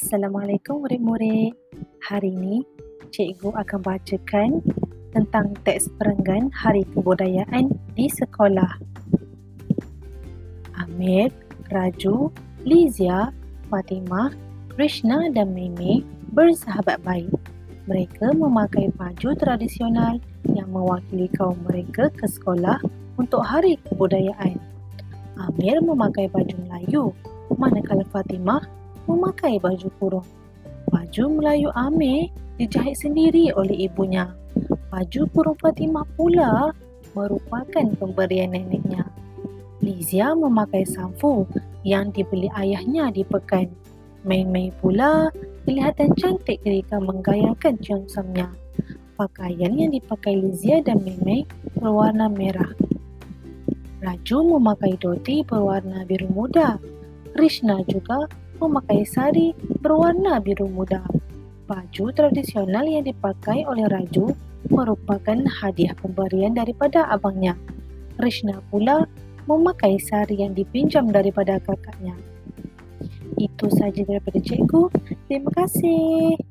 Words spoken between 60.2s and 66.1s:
biru muda. Baju tradisional yang dipakai oleh Raju merupakan hadiah